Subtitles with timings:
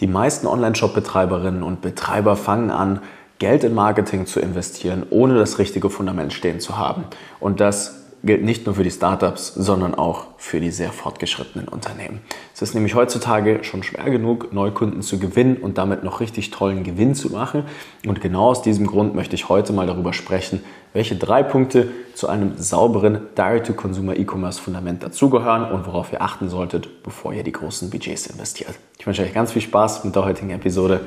[0.00, 3.00] Die meisten Online-Shop-Betreiberinnen und Betreiber fangen an,
[3.38, 7.04] Geld in Marketing zu investieren, ohne das richtige Fundament stehen zu haben.
[7.40, 12.20] Und das gilt nicht nur für die Startups, sondern auch für die sehr fortgeschrittenen Unternehmen.
[12.54, 16.82] Es ist nämlich heutzutage schon schwer genug, Neukunden zu gewinnen und damit noch richtig tollen
[16.82, 17.64] Gewinn zu machen.
[18.06, 20.62] Und genau aus diesem Grund möchte ich heute mal darüber sprechen,
[20.96, 27.02] welche drei Punkte zu einem sauberen Direct-to-Consumer E-Commerce Fundament dazugehören und worauf ihr achten solltet,
[27.02, 28.74] bevor ihr die großen Budgets investiert.
[28.98, 31.02] Ich wünsche euch ganz viel Spaß mit der heutigen Episode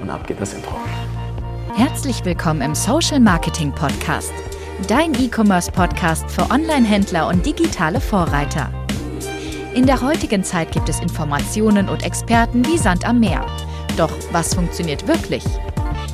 [0.00, 0.76] und ab geht das Intro.
[1.74, 4.32] Herzlich willkommen im Social Marketing Podcast
[4.88, 8.70] dein E-Commerce-Podcast für Online-Händler und digitale Vorreiter.
[9.74, 13.44] In der heutigen Zeit gibt es Informationen und Experten wie Sand am Meer.
[13.98, 15.44] Doch was funktioniert wirklich?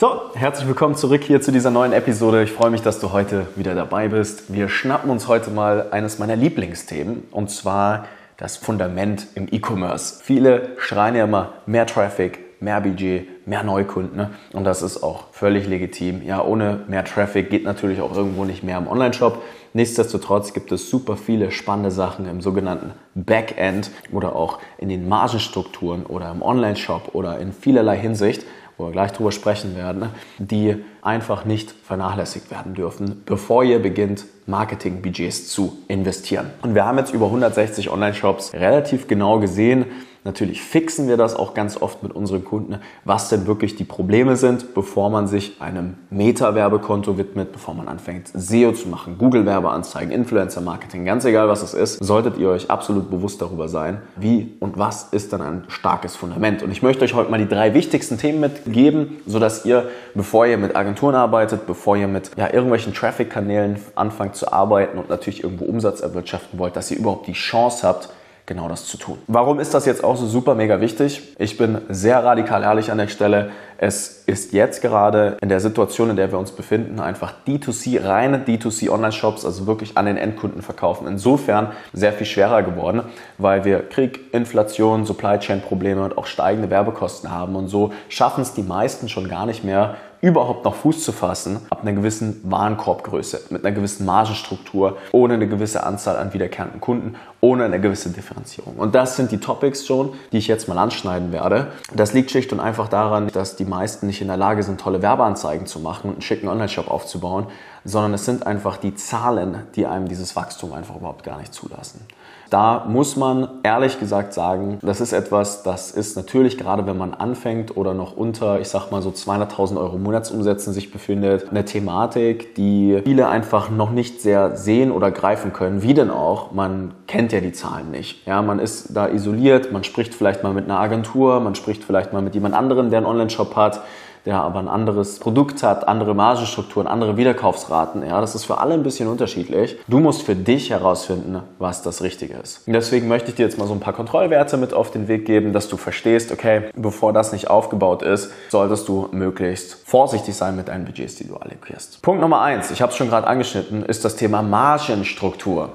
[0.00, 2.42] So, herzlich willkommen zurück hier zu dieser neuen Episode.
[2.42, 4.50] Ich freue mich, dass du heute wieder dabei bist.
[4.50, 8.06] Wir schnappen uns heute mal eines meiner Lieblingsthemen und zwar
[8.38, 10.22] das Fundament im E-Commerce.
[10.24, 14.16] Viele schreien ja immer mehr Traffic, mehr Budget, mehr Neukunden.
[14.16, 14.30] Ne?
[14.54, 16.22] Und das ist auch völlig legitim.
[16.24, 19.42] Ja, ohne mehr Traffic geht natürlich auch irgendwo nicht mehr im Online-Shop.
[19.74, 26.06] Nichtsdestotrotz gibt es super viele spannende Sachen im sogenannten Backend oder auch in den Margenstrukturen
[26.06, 28.46] oder im Online-Shop oder in vielerlei Hinsicht,
[28.80, 34.24] wo wir gleich drüber sprechen werden, die einfach nicht vernachlässigt werden dürfen, bevor ihr beginnt,
[34.46, 36.50] Marketing-Budgets zu investieren.
[36.62, 39.86] Und wir haben jetzt über 160 Online-Shops relativ genau gesehen,
[40.22, 44.36] Natürlich fixen wir das auch ganz oft mit unseren Kunden, was denn wirklich die Probleme
[44.36, 51.06] sind, bevor man sich einem Meta-Werbekonto widmet, bevor man anfängt, SEO zu machen, Google-Werbeanzeigen, Influencer-Marketing,
[51.06, 55.04] ganz egal was es ist, solltet ihr euch absolut bewusst darüber sein, wie und was
[55.10, 56.62] ist dann ein starkes Fundament.
[56.62, 60.58] Und ich möchte euch heute mal die drei wichtigsten Themen mitgeben, sodass ihr, bevor ihr
[60.58, 65.64] mit Agenturen arbeitet, bevor ihr mit ja, irgendwelchen Traffic-Kanälen anfangt zu arbeiten und natürlich irgendwo
[65.64, 68.10] Umsatz erwirtschaften wollt, dass ihr überhaupt die Chance habt,
[68.50, 69.16] genau das zu tun.
[69.28, 71.36] Warum ist das jetzt auch so super mega wichtig?
[71.38, 73.52] Ich bin sehr radikal ehrlich an der Stelle.
[73.78, 78.38] Es ist jetzt gerade in der Situation, in der wir uns befinden, einfach D2C, reine
[78.38, 81.06] D2C Online-Shops, also wirklich an den Endkunden verkaufen.
[81.06, 83.02] Insofern sehr viel schwerer geworden,
[83.38, 87.54] weil wir Krieg, Inflation, Supply Chain Probleme und auch steigende Werbekosten haben.
[87.54, 91.60] Und so schaffen es die meisten schon gar nicht mehr, überhaupt noch Fuß zu fassen,
[91.70, 97.14] ab einer gewissen Warenkorbgröße, mit einer gewissen Margenstruktur, ohne eine gewisse Anzahl an wiederkehrenden Kunden,
[97.40, 98.76] ohne eine gewisse Differenzierung.
[98.76, 101.72] Und das sind die Topics schon, die ich jetzt mal anschneiden werde.
[101.94, 105.00] Das liegt schlicht und einfach daran, dass die meisten nicht in der Lage sind, tolle
[105.00, 107.46] Werbeanzeigen zu machen und einen schicken Online-Shop aufzubauen,
[107.84, 112.06] sondern es sind einfach die Zahlen, die einem dieses Wachstum einfach überhaupt gar nicht zulassen.
[112.50, 117.14] Da muss man ehrlich gesagt sagen, das ist etwas, das ist natürlich gerade, wenn man
[117.14, 122.56] anfängt oder noch unter, ich sag mal so 200.000 Euro Monatsumsätzen sich befindet, eine Thematik,
[122.56, 125.82] die viele einfach noch nicht sehr sehen oder greifen können.
[125.82, 126.50] Wie denn auch?
[126.50, 128.26] Man kennt ja die Zahlen nicht.
[128.26, 132.12] Ja, man ist da isoliert, man spricht vielleicht mal mit einer Agentur, man spricht vielleicht
[132.12, 133.82] mal mit jemand anderem, der einen Online-Shop hat
[134.26, 138.06] der aber ein anderes Produkt hat, andere Margenstrukturen, andere Wiederkaufsraten.
[138.06, 139.78] Ja, das ist für alle ein bisschen unterschiedlich.
[139.88, 142.66] Du musst für dich herausfinden, was das Richtige ist.
[142.66, 145.26] Und deswegen möchte ich dir jetzt mal so ein paar Kontrollwerte mit auf den Weg
[145.26, 150.56] geben, dass du verstehst, okay, bevor das nicht aufgebaut ist, solltest du möglichst vorsichtig sein
[150.56, 152.02] mit deinen Budgets, die du allokierst.
[152.02, 155.70] Punkt Nummer eins, ich habe es schon gerade angeschnitten, ist das Thema Margenstruktur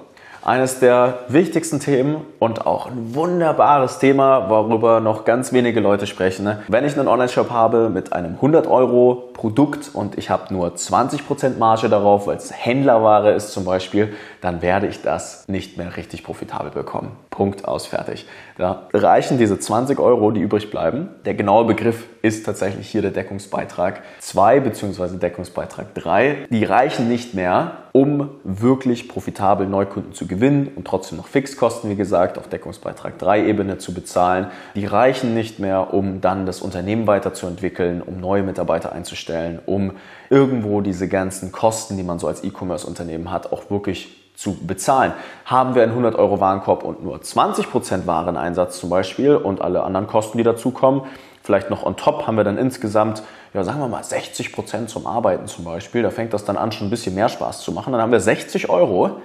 [0.46, 6.46] eines der wichtigsten Themen und auch ein wunderbares Thema, worüber noch ganz wenige Leute sprechen.
[6.46, 6.62] Ne?
[6.68, 11.58] Wenn ich einen Online-Shop habe mit einem 100 Euro Produkt und ich habe nur 20%
[11.58, 16.24] Marge darauf, weil es Händlerware ist zum Beispiel, dann werde ich das nicht mehr richtig
[16.24, 17.12] profitabel bekommen.
[17.36, 18.26] Punkt aus, fertig.
[18.58, 21.10] Da reichen diese 20 Euro, die übrig bleiben.
[21.26, 25.18] Der genaue Begriff ist tatsächlich hier der Deckungsbeitrag 2 bzw.
[25.18, 26.48] Deckungsbeitrag 3.
[26.50, 31.98] Die reichen nicht mehr, um wirklich profitabel Neukunden zu gewinnen und trotzdem noch Fixkosten, wie
[31.98, 34.48] gesagt, auf Deckungsbeitrag 3 Ebene zu bezahlen.
[34.74, 39.92] Die reichen nicht mehr, um dann das Unternehmen weiterzuentwickeln, um neue Mitarbeiter einzustellen, um
[40.30, 45.14] irgendwo diese ganzen Kosten, die man so als E-Commerce-Unternehmen hat, auch wirklich zu bezahlen.
[45.46, 50.08] Haben wir einen 100 Euro Warenkorb und nur 20% Wareneinsatz zum Beispiel und alle anderen
[50.08, 51.04] Kosten, die dazukommen,
[51.44, 53.24] vielleicht noch on top haben wir dann insgesamt,
[53.54, 56.88] ja sagen wir mal 60% zum Arbeiten zum Beispiel, da fängt das dann an schon
[56.88, 59.22] ein bisschen mehr Spaß zu machen, dann haben wir 60 Euro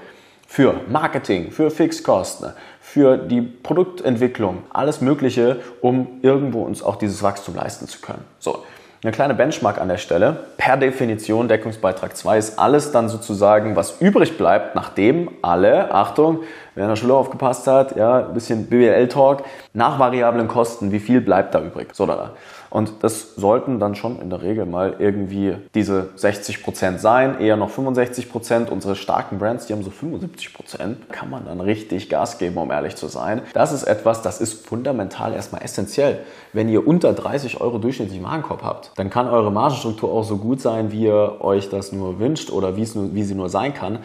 [0.46, 7.54] für Marketing, für Fixkosten, für die Produktentwicklung, alles Mögliche, um irgendwo uns auch dieses Wachstum
[7.54, 8.24] leisten zu können.
[8.40, 8.64] So,
[9.02, 10.36] Eine kleine Benchmark an der Stelle.
[10.58, 16.40] Per Definition, Deckungsbeitrag 2 ist alles dann sozusagen, was übrig bleibt, nachdem alle, Achtung,
[16.74, 21.22] wer in der Schule aufgepasst hat, ja, ein bisschen BWL-Talk, nach variablen Kosten, wie viel
[21.22, 21.94] bleibt da übrig?
[21.94, 22.32] So, da.
[22.70, 27.56] Und das sollten dann schon in der Regel mal irgendwie diese 60 Prozent sein, eher
[27.56, 28.28] noch 65%.
[28.30, 28.70] Prozent.
[28.70, 30.54] Unsere starken Brands, die haben so 75%.
[30.54, 31.10] Prozent.
[31.10, 33.42] Kann man dann richtig Gas geben, um ehrlich zu sein.
[33.52, 36.20] Das ist etwas, das ist fundamental erstmal essentiell.
[36.52, 40.60] Wenn ihr unter 30 Euro durchschnittlich Warenkorb habt, dann kann eure Margenstruktur auch so gut
[40.60, 43.98] sein, wie ihr euch das nur wünscht oder nur, wie sie nur sein kann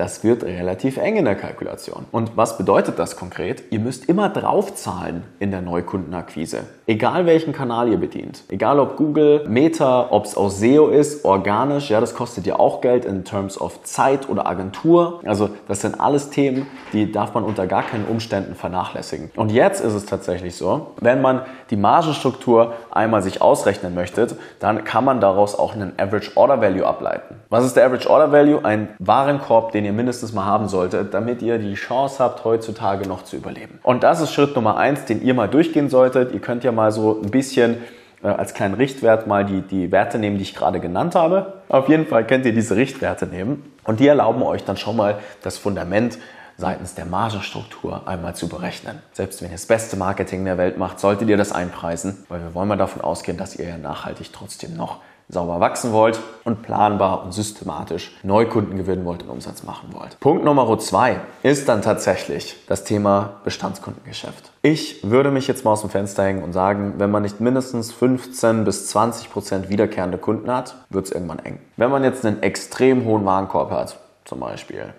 [0.00, 2.06] das wird relativ eng in der Kalkulation.
[2.10, 3.64] Und was bedeutet das konkret?
[3.70, 6.60] Ihr müsst immer draufzahlen in der Neukundenakquise.
[6.86, 8.44] Egal welchen Kanal ihr bedient.
[8.48, 12.80] Egal ob Google, Meta, ob es auch SEO ist, organisch, ja, das kostet ja auch
[12.80, 15.20] Geld in terms of Zeit oder Agentur.
[15.26, 19.30] Also das sind alles Themen, die darf man unter gar keinen Umständen vernachlässigen.
[19.36, 24.28] Und jetzt ist es tatsächlich so, wenn man die Margenstruktur einmal sich ausrechnen möchte,
[24.60, 27.34] dann kann man daraus auch einen Average Order Value ableiten.
[27.50, 28.64] Was ist der Average Order Value?
[28.64, 33.24] Ein Warenkorb, den ihr mindestens mal haben solltet, damit ihr die Chance habt, heutzutage noch
[33.24, 33.78] zu überleben.
[33.82, 36.32] Und das ist Schritt Nummer eins, den ihr mal durchgehen solltet.
[36.32, 37.78] Ihr könnt ja mal so ein bisschen
[38.22, 41.54] äh, als kleinen Richtwert mal die, die Werte nehmen, die ich gerade genannt habe.
[41.68, 45.18] Auf jeden Fall könnt ihr diese Richtwerte nehmen und die erlauben euch dann schon mal
[45.42, 46.18] das Fundament
[46.56, 48.98] seitens der Margenstruktur einmal zu berechnen.
[49.12, 52.54] Selbst wenn ihr das beste Marketing der Welt macht, solltet ihr das einpreisen, weil wir
[52.54, 54.98] wollen mal davon ausgehen, dass ihr ja nachhaltig trotzdem noch
[55.30, 60.18] sauber wachsen wollt und planbar und systematisch Neukunden gewinnen wollt und Umsatz machen wollt.
[60.20, 64.50] Punkt Nummer zwei ist dann tatsächlich das Thema Bestandskundengeschäft.
[64.62, 67.92] Ich würde mich jetzt mal aus dem Fenster hängen und sagen, wenn man nicht mindestens
[67.92, 71.60] 15 bis 20 Prozent wiederkehrende Kunden hat, wird es irgendwann eng.
[71.76, 74.92] Wenn man jetzt einen extrem hohen Warenkorb hat, zum Beispiel,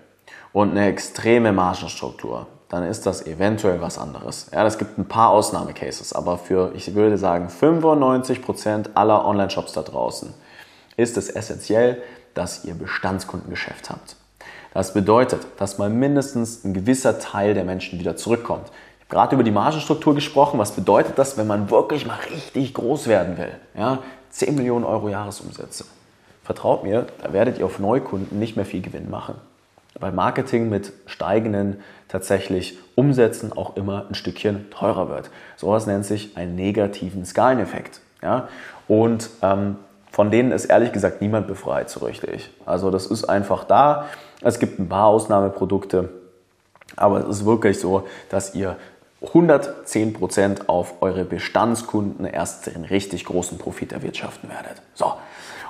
[0.52, 4.46] und eine extreme Margenstruktur, dann ist das eventuell was anderes.
[4.50, 9.82] Ja, es gibt ein paar Ausnahmecases, aber für, ich würde sagen, 95% aller Online-Shops da
[9.82, 10.32] draußen
[10.96, 12.02] ist es essentiell,
[12.32, 14.16] dass ihr Bestandskundengeschäft habt.
[14.72, 18.68] Das bedeutet, dass mal mindestens ein gewisser Teil der Menschen wieder zurückkommt.
[18.68, 20.58] Ich habe gerade über die Margenstruktur gesprochen.
[20.58, 23.52] Was bedeutet das, wenn man wirklich mal richtig groß werden will?
[23.76, 23.98] Ja,
[24.30, 25.84] 10 Millionen Euro Jahresumsätze.
[26.42, 29.34] Vertraut mir, da werdet ihr auf Neukunden nicht mehr viel Gewinn machen
[30.02, 35.30] weil Marketing mit steigenden tatsächlich Umsätzen auch immer ein Stückchen teurer wird.
[35.56, 38.00] Sowas nennt sich einen negativen Skaleneffekt.
[38.20, 38.48] Ja?
[38.88, 39.76] Und ähm,
[40.10, 42.50] von denen ist ehrlich gesagt niemand befreit, so richtig.
[42.66, 44.06] Also das ist einfach da.
[44.42, 46.10] Es gibt ein paar Ausnahmeprodukte,
[46.96, 48.76] aber es ist wirklich so, dass ihr
[49.22, 54.82] 110% auf eure Bestandskunden erst den richtig großen Profit erwirtschaften werdet.
[54.94, 55.14] So,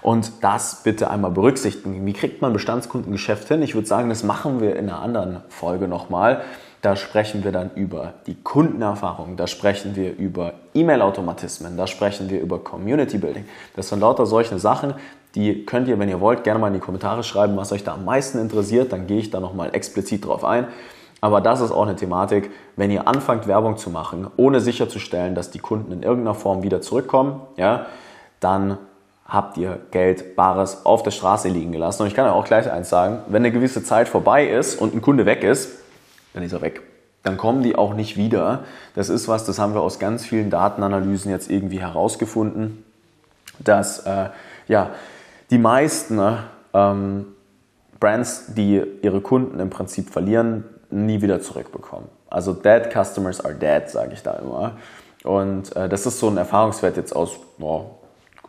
[0.03, 2.05] und das bitte einmal berücksichtigen.
[2.05, 3.63] Wie kriegt man Bestandskundengeschäft hin?
[3.63, 6.43] Ich würde sagen, das machen wir in einer anderen Folge nochmal.
[6.83, 12.41] Da sprechen wir dann über die Kundenerfahrung, da sprechen wir über E-Mail-Automatismen, da sprechen wir
[12.41, 13.45] über Community Building.
[13.77, 14.95] Das sind lauter solche Sachen,
[15.37, 17.95] die könnt ihr, wenn ihr wollt, gerne mal in die Kommentare schreiben, was euch da
[17.95, 18.93] am meisten interessiert.
[18.93, 20.67] Dann gehe ich da nochmal explizit drauf ein.
[21.21, 25.53] Aber das ist auch eine Thematik, wenn ihr anfangt, Werbung zu machen, ohne sicherzustellen, dass
[25.53, 27.87] die Kunden in irgendeiner Form wieder zurückkommen, ja,
[28.41, 28.77] dann
[29.33, 32.03] habt ihr Geld, Bares auf der Straße liegen gelassen.
[32.03, 34.95] Und ich kann ja auch gleich eins sagen, wenn eine gewisse Zeit vorbei ist und
[34.95, 35.71] ein Kunde weg ist,
[36.35, 36.83] dann ist er weg.
[37.23, 38.65] Dann kommen die auch nicht wieder.
[38.95, 42.85] Das ist was, das haben wir aus ganz vielen Datenanalysen jetzt irgendwie herausgefunden,
[43.59, 44.29] dass äh,
[44.69, 44.91] ja,
[45.51, 46.45] die meisten ne,
[46.75, 47.27] ähm,
[47.99, 52.09] Brands, die ihre Kunden im Prinzip verlieren, nie wieder zurückbekommen.
[52.29, 54.73] Also dead customers are dead, sage ich da immer.
[55.25, 57.87] Und äh, das ist so ein Erfahrungswert jetzt aus oh,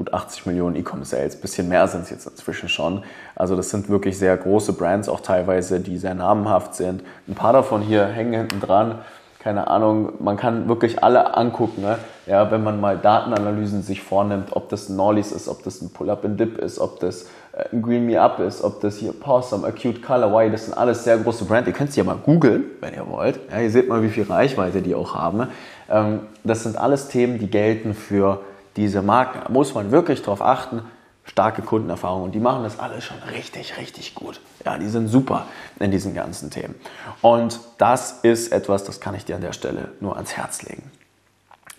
[0.03, 1.37] gut 80 Millionen E-Commerce-Sales.
[1.37, 3.03] Bisschen mehr sind es jetzt inzwischen schon.
[3.35, 7.03] Also das sind wirklich sehr große Brands, auch teilweise, die sehr namenhaft sind.
[7.27, 8.99] Ein paar davon hier hängen hinten dran.
[9.39, 11.97] Keine Ahnung, man kann wirklich alle angucken, ne?
[12.25, 15.91] ja, wenn man mal Datenanalysen sich vornimmt, ob das ein Norleys ist, ob das ein
[15.91, 19.99] Pull-Up-and-Dip ist, ob das äh, ein Green Me Up ist, ob das hier Possum, Acute
[19.99, 21.67] Color, Why, das sind alles sehr große Brands.
[21.67, 23.37] Ihr könnt sie ja mal googeln, wenn ihr wollt.
[23.51, 25.47] Ja, ihr seht mal, wie viel Reichweite die auch haben.
[25.89, 28.39] Ähm, das sind alles Themen, die gelten für
[28.75, 29.51] diese Marken.
[29.51, 30.81] Muss man wirklich darauf achten.
[31.25, 34.41] Starke Kundenerfahrung und die machen das alles schon richtig, richtig gut.
[34.65, 35.47] Ja, die sind super
[35.79, 36.75] in diesen ganzen Themen.
[37.21, 40.91] Und das ist etwas, das kann ich dir an der Stelle nur ans Herz legen.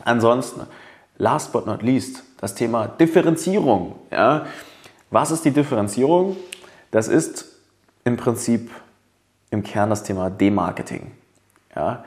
[0.03, 0.63] Ansonsten,
[1.19, 3.97] last but not least, das Thema Differenzierung.
[4.11, 4.47] Ja,
[5.11, 6.37] was ist die Differenzierung?
[6.91, 7.45] Das ist
[8.05, 8.71] im Prinzip
[9.51, 11.13] im Kern das Thema Demarketing.
[11.77, 12.05] Ja,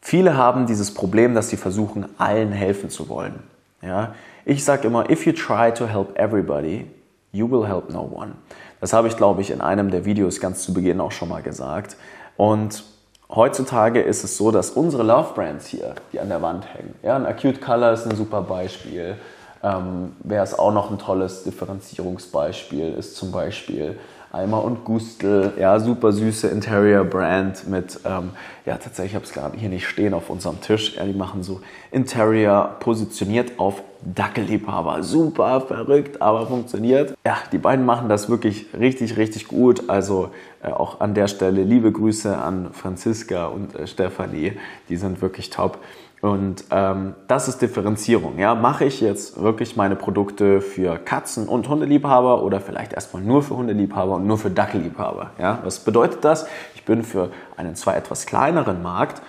[0.00, 3.42] Viele haben dieses Problem, dass sie versuchen, allen helfen zu wollen.
[3.82, 4.14] Ja?
[4.44, 6.90] Ich sage immer, if you try to help everybody,
[7.32, 8.32] you will help no one.
[8.80, 11.42] Das habe ich, glaube ich, in einem der Videos ganz zu Beginn auch schon mal
[11.42, 11.96] gesagt.
[12.36, 12.82] Und
[13.28, 17.16] heutzutage ist es so, dass unsere Love Brands hier, die an der Wand hängen, ja,
[17.16, 19.16] ein Acute Color ist ein super Beispiel,
[19.62, 23.98] Ähm, Wer es auch noch ein tolles Differenzierungsbeispiel ist, zum Beispiel
[24.32, 28.30] Eimer und Gustl, ja, super süße Interior Brand mit, ähm,
[28.64, 30.96] ja, tatsächlich, ich habe es gerade hier nicht stehen auf unserem Tisch.
[30.96, 31.60] Ja, die machen so
[31.90, 35.02] Interior positioniert auf Dackelliebhaber.
[35.02, 37.14] Super verrückt, aber funktioniert.
[37.26, 39.90] Ja, die beiden machen das wirklich richtig, richtig gut.
[39.90, 40.30] Also
[40.62, 44.52] äh, auch an der Stelle liebe Grüße an Franziska und äh, Stefanie.
[44.88, 45.78] Die sind wirklich top.
[46.20, 48.38] Und ähm, das ist Differenzierung.
[48.38, 48.54] Ja?
[48.54, 53.56] Mache ich jetzt wirklich meine Produkte für Katzen- und Hundeliebhaber oder vielleicht erstmal nur für
[53.56, 55.30] Hundeliebhaber und nur für Dackelliebhaber?
[55.38, 55.60] Ja?
[55.64, 56.46] Was bedeutet das?
[56.74, 59.22] Ich bin für einen zwar etwas kleineren Markt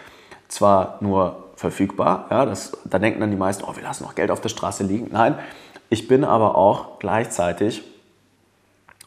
[0.49, 2.45] zwar nur verfügbar, ja?
[2.45, 5.09] das, da denken dann die meisten, oh, wir lassen noch Geld auf der Straße liegen.
[5.11, 5.35] Nein,
[5.89, 7.83] ich bin aber auch gleichzeitig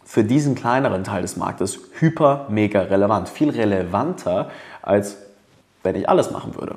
[0.05, 3.29] für diesen kleineren Teil des Marktes hyper, mega relevant.
[3.29, 4.50] Viel relevanter,
[4.83, 5.17] als
[5.83, 6.76] wenn ich alles machen würde.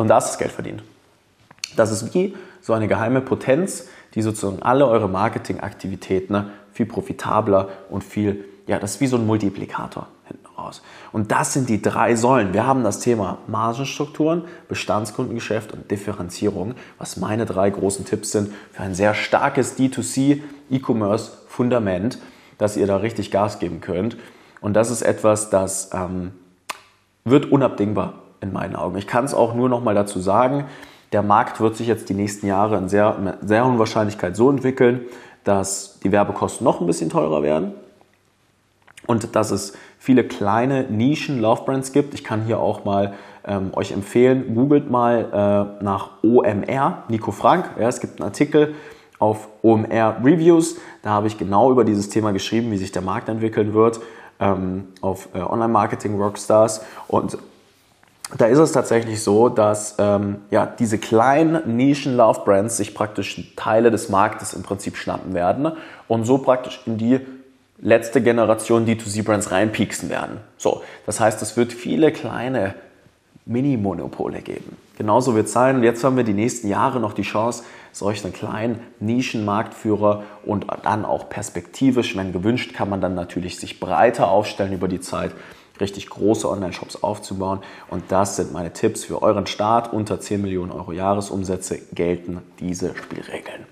[0.00, 0.82] Und da ist das Geld verdient.
[1.76, 7.68] Das ist wie so eine geheime Potenz, die sozusagen alle eure Marketingaktivitäten ne, viel profitabler
[7.90, 10.80] und viel, ja, das ist wie so ein Multiplikator hinten raus.
[11.12, 12.54] Und das sind die drei Säulen.
[12.54, 18.82] Wir haben das Thema Margenstrukturen, Bestandskundengeschäft und Differenzierung, was meine drei großen Tipps sind für
[18.82, 20.40] ein sehr starkes D2C
[20.70, 22.18] E-Commerce Fundament,
[22.56, 24.16] dass ihr da richtig Gas geben könnt.
[24.62, 26.30] Und das ist etwas, das ähm,
[27.26, 28.96] wird unabdingbar in meinen Augen.
[28.96, 30.64] Ich kann es auch nur noch mal dazu sagen,
[31.12, 35.02] der Markt wird sich jetzt die nächsten Jahre in sehr, sehr hohen Wahrscheinlichkeit so entwickeln,
[35.44, 37.72] dass die Werbekosten noch ein bisschen teurer werden
[39.06, 42.14] und dass es viele kleine Nischen Love Brands gibt.
[42.14, 47.70] Ich kann hier auch mal ähm, euch empfehlen, googelt mal äh, nach OMR, Nico Frank.
[47.78, 48.74] Ja, es gibt einen Artikel
[49.18, 50.76] auf OMR Reviews.
[51.02, 54.00] Da habe ich genau über dieses Thema geschrieben, wie sich der Markt entwickeln wird
[54.40, 56.82] ähm, auf äh, Online Marketing Rockstars.
[57.06, 57.38] Und
[58.36, 64.08] da ist es tatsächlich so, dass ähm, ja, diese kleinen Nischen-Love-Brands sich praktisch Teile des
[64.08, 65.72] Marktes im Prinzip schnappen werden
[66.08, 67.20] und so praktisch in die
[67.80, 70.38] letzte Generation D2C-Brands reinpieksen werden.
[70.58, 72.74] So, das heißt, es wird viele kleine
[73.46, 74.76] Mini-Monopole geben.
[74.96, 75.76] Genauso wird es sein.
[75.76, 81.04] Und jetzt haben wir die nächsten Jahre noch die Chance, solchen kleinen Nischenmarktführer und dann
[81.04, 85.32] auch perspektivisch, wenn gewünscht, kann man dann natürlich sich breiter aufstellen über die Zeit
[85.80, 87.60] richtig große Online-Shops aufzubauen.
[87.88, 89.92] Und das sind meine Tipps für euren Start.
[89.92, 93.66] Unter 10 Millionen Euro Jahresumsätze gelten diese Spielregeln.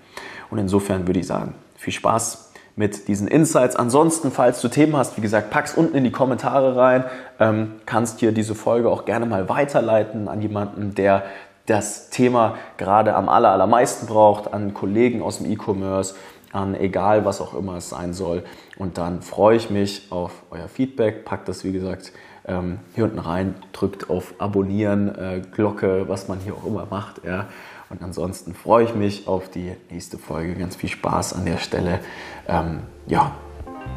[0.49, 3.75] Und insofern würde ich sagen, viel Spaß mit diesen Insights.
[3.75, 7.03] Ansonsten, falls du Themen hast, wie gesagt, pack's unten in die Kommentare rein.
[7.39, 11.23] Ähm, kannst dir diese Folge auch gerne mal weiterleiten an jemanden, der
[11.65, 16.15] das Thema gerade am allermeisten braucht, an Kollegen aus dem E-Commerce,
[16.51, 18.43] an egal was auch immer es sein soll.
[18.77, 21.25] Und dann freue ich mich auf euer Feedback.
[21.25, 22.11] Packt das, wie gesagt,
[22.47, 27.23] ähm, hier unten rein, drückt auf Abonnieren, äh, Glocke, was man hier auch immer macht.
[27.25, 27.47] Ja.
[27.89, 30.55] Und ansonsten freue ich mich auf die nächste Folge.
[30.55, 31.99] Ganz viel Spaß an der Stelle.
[32.47, 33.31] Ähm, ja,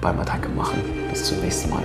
[0.00, 0.82] beim Attacke machen.
[1.10, 1.82] Bis zum nächsten Mal.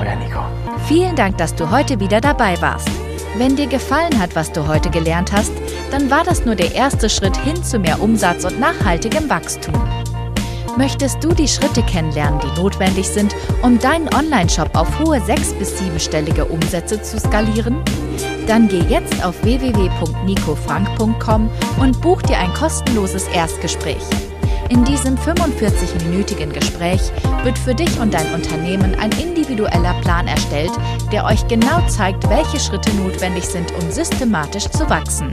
[0.00, 0.40] Euer Nico.
[0.86, 2.88] Vielen Dank, dass du heute wieder dabei warst.
[3.36, 5.52] Wenn dir gefallen hat, was du heute gelernt hast,
[5.90, 9.74] dann war das nur der erste Schritt hin zu mehr Umsatz und nachhaltigem Wachstum.
[10.76, 15.78] Möchtest du die Schritte kennenlernen, die notwendig sind, um deinen Online-Shop auf hohe sechs- bis
[15.78, 17.82] siebenstellige Umsätze zu skalieren?
[18.46, 21.50] Dann geh jetzt auf www.nicofrank.com
[21.80, 24.02] und buch dir ein kostenloses Erstgespräch.
[24.68, 27.00] In diesem 45-minütigen Gespräch
[27.44, 30.72] wird für dich und dein Unternehmen ein individueller Plan erstellt,
[31.12, 35.32] der euch genau zeigt, welche Schritte notwendig sind, um systematisch zu wachsen.